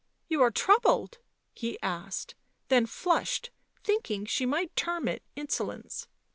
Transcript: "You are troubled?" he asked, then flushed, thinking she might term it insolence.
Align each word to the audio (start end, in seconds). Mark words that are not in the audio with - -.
"You 0.27 0.41
are 0.41 0.49
troubled?" 0.49 1.19
he 1.53 1.79
asked, 1.83 2.33
then 2.69 2.87
flushed, 2.87 3.51
thinking 3.83 4.25
she 4.25 4.47
might 4.47 4.75
term 4.75 5.07
it 5.07 5.21
insolence. 5.35 6.07